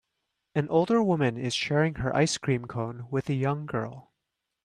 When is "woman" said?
1.03-1.37